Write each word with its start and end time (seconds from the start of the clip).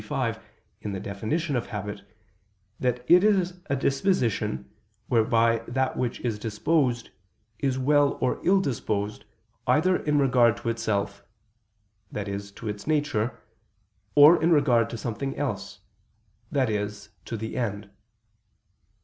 25) 0.03 0.39
in 0.81 0.93
the 0.93 0.99
definition 0.99 1.55
of 1.55 1.67
habit, 1.67 2.01
that 2.79 3.05
it 3.07 3.23
is 3.23 3.59
a 3.67 3.75
disposition 3.75 4.67
whereby 5.09 5.59
that 5.67 5.95
which 5.95 6.19
is 6.21 6.39
disposed, 6.39 7.11
is 7.59 7.77
well 7.77 8.17
or 8.19 8.39
ill 8.43 8.59
disposed 8.59 9.25
either 9.67 9.95
in 9.97 10.17
regard 10.17 10.57
to 10.57 10.69
itself, 10.69 11.23
that 12.11 12.27
is 12.27 12.51
to 12.51 12.67
its 12.67 12.87
nature, 12.87 13.39
or 14.15 14.41
in 14.41 14.49
regard 14.51 14.89
to 14.89 14.97
something 14.97 15.37
else, 15.37 15.81
that 16.51 16.67
is 16.67 17.09
to 17.23 17.37
the 17.37 17.55
end. 17.55 17.91